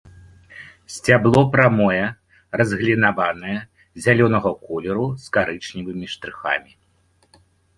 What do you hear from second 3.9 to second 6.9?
зялёнага колеру з карычневымі штрыхамі.